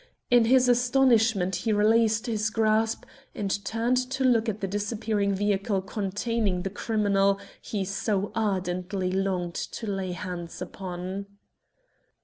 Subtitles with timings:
[0.31, 3.05] In his astonishment he released his grasp
[3.35, 9.53] and turned to look at the disappearing vehicle containing the criminal he so ardently longed
[9.53, 11.27] to lay hands upon.